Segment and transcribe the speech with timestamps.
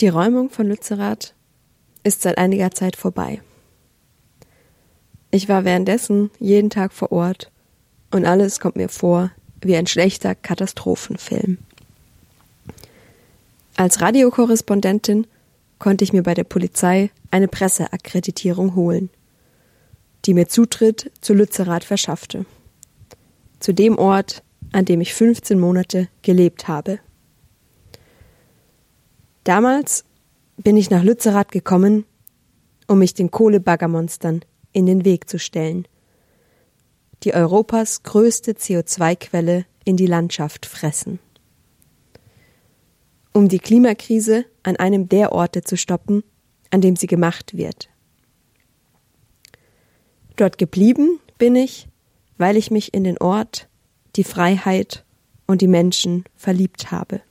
[0.00, 1.34] Die Räumung von Lützerath
[2.04, 3.42] ist seit einiger Zeit vorbei.
[5.32, 7.50] Ich war währenddessen jeden Tag vor Ort
[8.12, 11.58] und alles kommt mir vor wie ein schlechter Katastrophenfilm.
[13.76, 15.26] Als Radiokorrespondentin
[15.80, 19.10] konnte ich mir bei der Polizei eine Presseakkreditierung holen,
[20.26, 22.46] die mir Zutritt zu Lützerath verschaffte.
[23.58, 27.00] Zu dem Ort, an dem ich 15 Monate gelebt habe.
[29.48, 30.04] Damals
[30.58, 32.04] bin ich nach Lützerath gekommen,
[32.86, 35.88] um mich den Kohlebaggermonstern in den Weg zu stellen,
[37.22, 41.18] die Europas größte CO2-Quelle in die Landschaft fressen.
[43.32, 46.24] Um die Klimakrise an einem der Orte zu stoppen,
[46.70, 47.88] an dem sie gemacht wird.
[50.36, 51.88] Dort geblieben bin ich,
[52.36, 53.70] weil ich mich in den Ort,
[54.14, 55.06] die Freiheit
[55.46, 57.22] und die Menschen verliebt habe.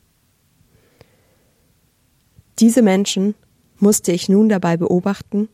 [2.60, 3.36] Diese Menschen
[3.78, 5.48] musste ich nun dabei beobachten,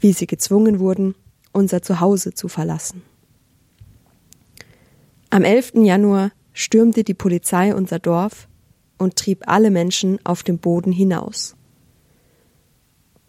[0.00, 1.14] wie sie gezwungen wurden,
[1.52, 3.02] unser Zuhause zu verlassen.
[5.30, 5.74] Am 11.
[5.76, 8.48] Januar stürmte die Polizei unser Dorf
[8.98, 11.54] und trieb alle Menschen auf dem Boden hinaus.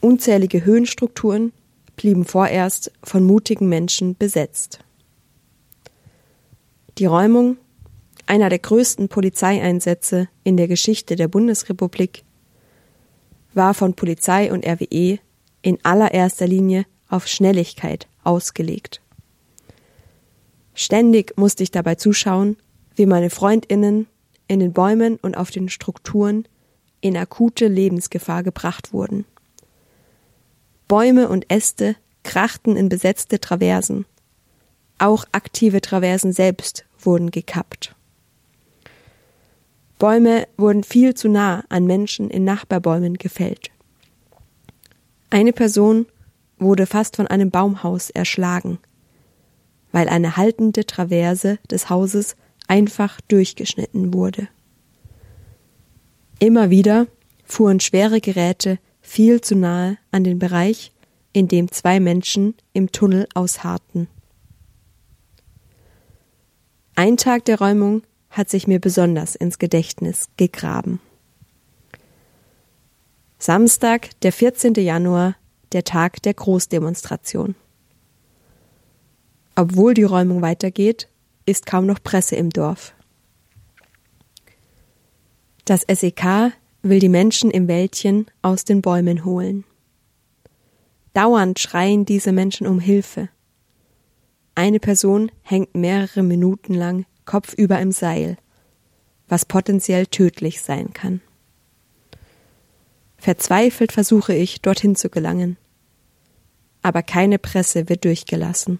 [0.01, 1.53] Unzählige Höhenstrukturen
[1.95, 4.79] blieben vorerst von mutigen Menschen besetzt.
[6.97, 7.57] Die Räumung,
[8.25, 12.23] einer der größten Polizeieinsätze in der Geschichte der Bundesrepublik,
[13.55, 15.19] war von Polizei und RWE
[15.61, 19.01] in allererster Linie auf Schnelligkeit ausgelegt.
[20.73, 22.57] Ständig musste ich dabei zuschauen,
[22.95, 24.07] wie meine Freundinnen
[24.47, 26.47] in den Bäumen und auf den Strukturen
[27.01, 29.25] in akute Lebensgefahr gebracht wurden.
[30.87, 34.05] Bäume und Äste krachten in besetzte Traversen.
[34.99, 37.95] Auch aktive Traversen selbst wurden gekappt.
[40.03, 43.71] Bäume wurden viel zu nah an Menschen in Nachbarbäumen gefällt.
[45.29, 46.07] Eine Person
[46.57, 48.79] wurde fast von einem Baumhaus erschlagen,
[49.93, 52.35] weil eine haltende Traverse des Hauses
[52.67, 54.49] einfach durchgeschnitten wurde.
[56.37, 57.07] Immer wieder
[57.45, 60.91] fuhren schwere Geräte viel zu nahe an den Bereich,
[61.31, 64.09] in dem zwei Menschen im Tunnel ausharrten.
[66.93, 68.01] Ein Tag der Räumung
[68.33, 70.99] hat sich mir besonders ins Gedächtnis gegraben.
[73.37, 74.73] Samstag, der 14.
[74.73, 75.35] Januar,
[75.71, 77.55] der Tag der Großdemonstration.
[79.55, 81.09] Obwohl die Räumung weitergeht,
[81.45, 82.95] ist kaum noch Presse im Dorf.
[85.65, 89.63] Das SEK will die Menschen im Wäldchen aus den Bäumen holen.
[91.13, 93.29] Dauernd schreien diese Menschen um Hilfe.
[94.55, 98.37] Eine Person hängt mehrere Minuten lang kopfüber im Seil,
[99.27, 101.21] was potenziell tödlich sein kann.
[103.17, 105.57] Verzweifelt versuche ich, dorthin zu gelangen.
[106.81, 108.79] Aber keine Presse wird durchgelassen.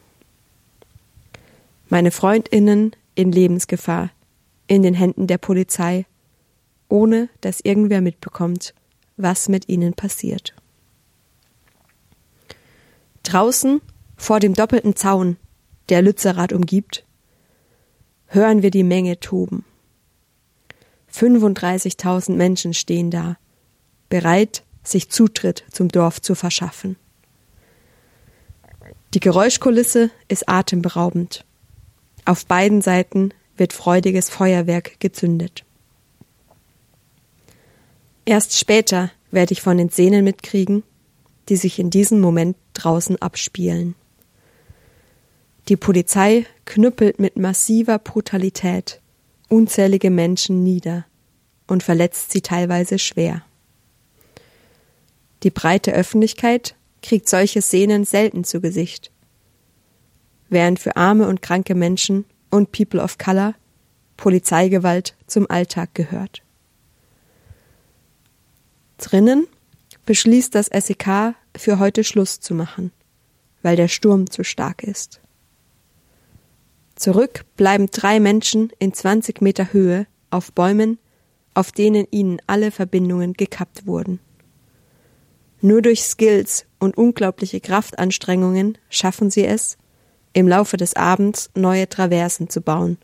[1.88, 4.09] Meine Freundinnen in Lebensgefahr,
[4.68, 6.06] in den Händen der Polizei,
[6.90, 8.74] ohne dass irgendwer mitbekommt,
[9.16, 10.54] was mit ihnen passiert.
[13.24, 13.81] Draußen,
[14.18, 15.38] vor dem doppelten Zaun,
[15.90, 17.06] der Lützerath umgibt,
[18.33, 19.63] hören wir die Menge toben.
[21.13, 23.38] 35.000 Menschen stehen da,
[24.09, 26.95] bereit, sich Zutritt zum Dorf zu verschaffen.
[29.13, 31.45] Die Geräuschkulisse ist atemberaubend.
[32.25, 35.63] Auf beiden Seiten wird freudiges Feuerwerk gezündet.
[38.25, 40.83] Erst später werde ich von den Szenen mitkriegen,
[41.50, 43.95] die sich in diesem Moment draußen abspielen.
[45.69, 49.00] Die Polizei knüppelt mit massiver Brutalität
[49.47, 51.06] unzählige Menschen nieder
[51.68, 53.44] und verletzt sie teilweise schwer.
[55.44, 59.12] Die breite Öffentlichkeit kriegt solche Szenen selten zu Gesicht,
[60.50, 63.53] während für arme und kranke Menschen und People of Color
[64.18, 66.44] Polizeigewalt zum Alltag gehört.
[68.98, 69.48] Drinnen
[70.06, 72.92] beschließt das SEK für heute Schluss zu machen,
[73.62, 75.23] weil der Sturm zu stark ist.
[77.03, 81.00] Zurück bleiben drei Menschen in 20 Meter Höhe auf Bäumen,
[81.53, 84.21] auf denen ihnen alle Verbindungen gekappt wurden.
[85.59, 89.77] Nur durch Skills und unglaubliche Kraftanstrengungen schaffen sie es,
[90.31, 92.97] im Laufe des Abends neue Traversen zu bauen,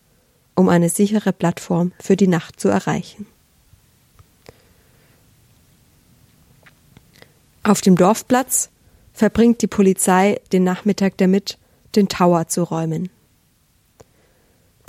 [0.55, 3.27] um eine sichere Plattform für die Nacht zu erreichen.
[7.63, 8.69] Auf dem Dorfplatz
[9.11, 11.57] verbringt die Polizei den Nachmittag damit,
[11.97, 13.09] den Tower zu räumen.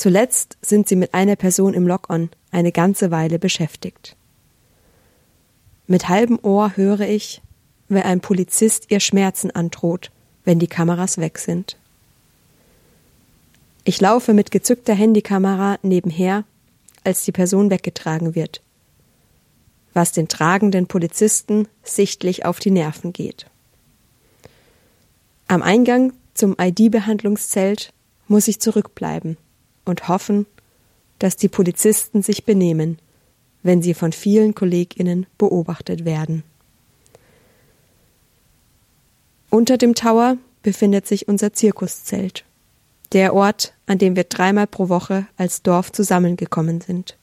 [0.00, 4.17] Zuletzt sind sie mit einer Person im Lock-on eine ganze Weile beschäftigt.
[5.88, 7.43] Mit halbem Ohr höre ich,
[7.91, 10.11] wer ein Polizist ihr Schmerzen androht,
[10.43, 11.76] wenn die Kameras weg sind.
[13.85, 16.44] Ich laufe mit gezückter Handykamera nebenher,
[17.05, 18.62] als die Person weggetragen wird,
[19.93, 23.44] was den tragenden Polizisten sichtlich auf die Nerven geht.
[25.46, 27.93] Am Eingang zum ID-Behandlungszelt
[28.29, 29.37] muss ich zurückbleiben
[29.85, 30.47] und hoffen,
[31.19, 32.99] dass die Polizisten sich benehmen,
[33.62, 36.43] wenn sie von vielen Kolleginnen beobachtet werden.
[39.50, 42.44] Unter dem Tower befindet sich unser Zirkuszelt,
[43.12, 47.17] der Ort, an dem wir dreimal pro Woche als Dorf zusammengekommen sind.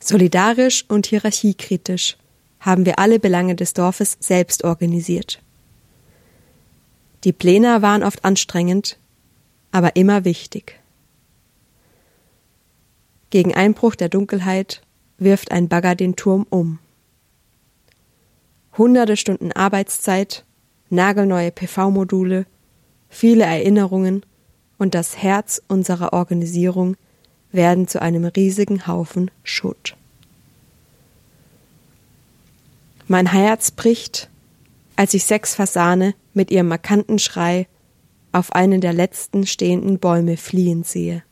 [0.00, 2.16] Solidarisch und hierarchiekritisch
[2.60, 5.40] haben wir alle Belange des Dorfes selbst organisiert.
[7.24, 8.98] Die Pläne waren oft anstrengend,
[9.72, 10.80] aber immer wichtig.
[13.30, 14.82] Gegen Einbruch der Dunkelheit
[15.18, 16.78] wirft ein Bagger den Turm um.
[18.76, 20.44] Hunderte Stunden Arbeitszeit,
[20.88, 22.46] nagelneue PV-Module,
[23.08, 24.24] viele Erinnerungen
[24.78, 26.96] und das Herz unserer Organisierung
[27.50, 29.96] werden zu einem riesigen Haufen Schutt.
[33.08, 34.28] Mein Herz bricht,
[34.96, 37.66] als ich sechs Fasane mit ihrem markanten Schrei
[38.32, 41.22] auf einen der letzten stehenden Bäume fliehen sehe.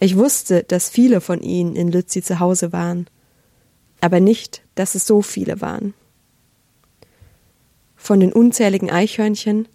[0.00, 3.06] Ich wusste, dass viele von ihnen in Lützi zu Hause waren,
[4.00, 5.94] aber nicht, dass es so viele waren.
[7.96, 9.68] Von den unzähligen Eichhörnchen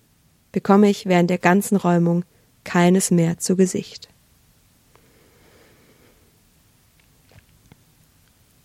[0.51, 2.25] bekomme ich während der ganzen Räumung
[2.65, 4.09] keines mehr zu Gesicht.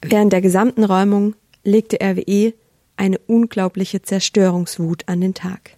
[0.00, 2.54] Während der gesamten Räumung legte RWE
[2.96, 5.76] eine unglaubliche Zerstörungswut an den Tag.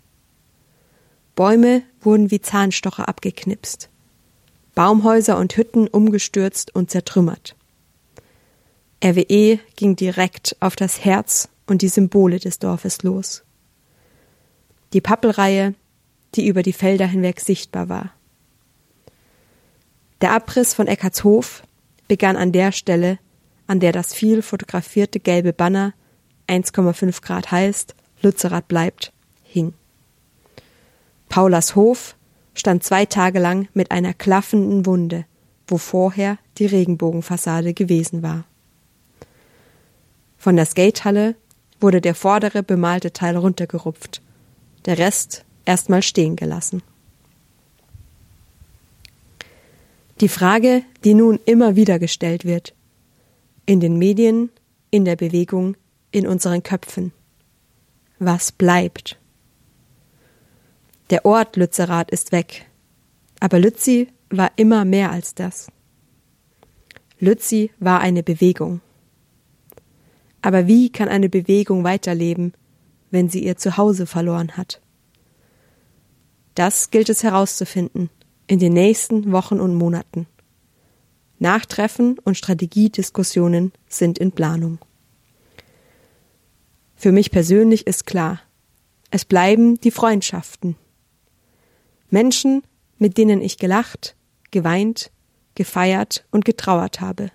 [1.34, 3.88] Bäume wurden wie Zahnstocher abgeknipst,
[4.75, 7.56] Baumhäuser und Hütten umgestürzt und zertrümmert.
[9.02, 13.42] RWE ging direkt auf das Herz und die Symbole des Dorfes los.
[14.92, 15.75] Die Pappelreihe,
[16.34, 18.12] die über die Felder hinweg sichtbar war.
[20.20, 21.62] Der Abriss von Eckartshof
[22.08, 23.19] begann an der Stelle,
[23.66, 25.94] an der das viel fotografierte gelbe Banner
[26.48, 29.75] 1,5 Grad heißt, Lützerath bleibt, hing.
[31.34, 32.14] Paulas Hof
[32.54, 35.25] stand zwei Tage lang mit einer klaffenden Wunde,
[35.66, 38.44] wo vorher die Regenbogenfassade gewesen war.
[40.38, 41.34] Von der Skatehalle
[41.81, 44.22] wurde der vordere bemalte Teil runtergerupft,
[44.84, 46.84] der Rest erstmal stehen gelassen.
[50.20, 52.75] Die Frage, die nun immer wieder gestellt wird,
[53.66, 54.50] in den Medien,
[54.92, 55.76] in der Bewegung,
[56.12, 57.10] in unseren Köpfen.
[58.20, 59.19] Was bleibt?
[61.10, 62.66] Der Ort Lützerath ist weg,
[63.40, 65.68] aber Lützi war immer mehr als das.
[67.18, 68.80] Lützi war eine Bewegung.
[70.40, 72.54] Aber wie kann eine Bewegung weiterleben,
[73.10, 74.80] wenn sie ihr Zuhause verloren hat?
[76.54, 78.10] Das gilt es herauszufinden
[78.46, 80.26] in den nächsten Wochen und Monaten.
[81.38, 84.78] Nachtreffen und Strategiediskussionen sind in Planung.
[86.94, 88.40] Für mich persönlich ist klar,
[89.10, 90.76] es bleiben die Freundschaften.
[92.14, 92.62] Menschen,
[92.96, 94.14] mit denen ich gelacht,
[94.52, 95.11] geweint,
[95.56, 97.32] gefeiert und getrauert habe.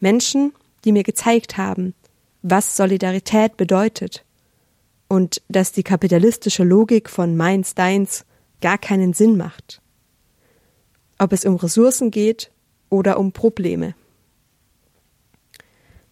[0.00, 0.52] Menschen,
[0.84, 1.94] die mir gezeigt haben,
[2.42, 4.24] was Solidarität bedeutet
[5.06, 8.26] und dass die kapitalistische Logik von meins deins
[8.60, 9.80] gar keinen Sinn macht.
[11.20, 12.50] Ob es um Ressourcen geht
[12.90, 13.94] oder um Probleme.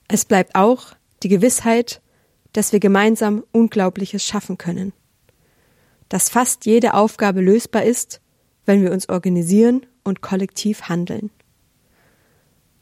[0.07, 2.01] Es bleibt auch die Gewissheit,
[2.53, 4.93] dass wir gemeinsam Unglaubliches schaffen können.
[6.09, 8.21] Dass fast jede Aufgabe lösbar ist,
[8.65, 11.31] wenn wir uns organisieren und kollektiv handeln.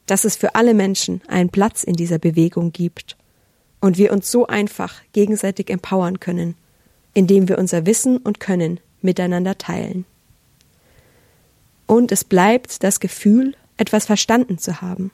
[0.07, 3.17] Dass es für alle Menschen einen Platz in dieser Bewegung gibt
[3.81, 6.57] und wir uns so einfach gegenseitig empowern können,
[7.15, 10.05] indem wir unser Wissen und Können miteinander teilen.
[11.87, 15.11] Und es bleibt das Gefühl, etwas verstanden zu haben.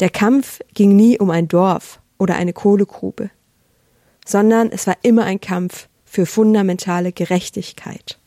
[0.00, 3.30] Der Kampf ging nie um ein Dorf oder eine Kohlegrube,
[4.24, 8.20] sondern es war immer ein Kampf für fundamentale Gerechtigkeit.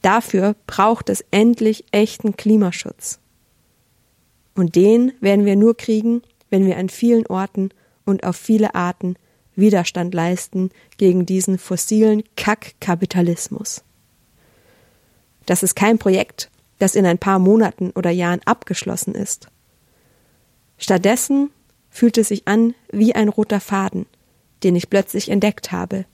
[0.00, 3.18] Dafür braucht es endlich echten Klimaschutz.
[4.54, 7.70] Und den werden wir nur kriegen, wenn wir an vielen Orten
[8.04, 9.16] und auf viele Arten
[9.56, 13.82] Widerstand leisten gegen diesen fossilen Kackkapitalismus.
[15.46, 16.48] Das ist kein Projekt,
[16.78, 19.48] das in ein paar Monaten oder Jahren abgeschlossen ist.
[20.78, 21.50] Stattdessen
[21.90, 24.06] fühlt es sich an wie ein roter Faden,
[24.62, 26.04] den ich plötzlich entdeckt habe,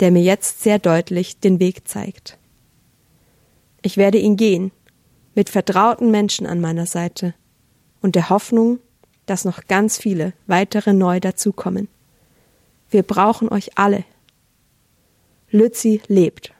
[0.00, 2.38] der mir jetzt sehr deutlich den Weg zeigt.
[3.82, 4.72] Ich werde ihn gehen,
[5.34, 7.34] mit vertrauten Menschen an meiner Seite
[8.00, 8.80] und der Hoffnung,
[9.26, 11.88] dass noch ganz viele weitere neu dazukommen.
[12.90, 14.04] Wir brauchen euch alle.
[15.50, 16.52] Lützi lebt.